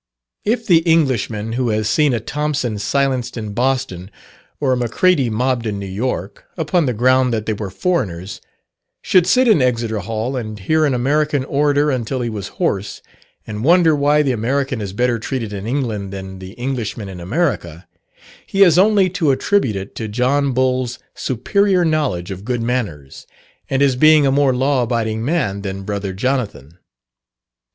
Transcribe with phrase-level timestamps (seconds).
[0.45, 4.09] If the Englishman who has seen a Thompson silenced in Boston,
[4.59, 8.41] or a Macready mobbed in New York, upon the ground that they were foreigners,
[9.03, 13.03] should sit in Exeter Hall and hear an American orator until he was hoarse,
[13.45, 17.87] and wonder why the American is better treated in England than the Englishman in America,
[18.47, 23.27] he has only to attribute it to John Bull's superior knowledge of good manners,
[23.69, 26.79] and his being a more law abiding man than brother Jonathan.